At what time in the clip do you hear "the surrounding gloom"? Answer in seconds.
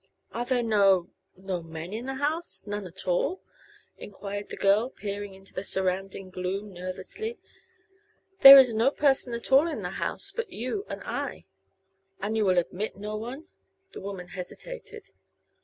5.53-6.73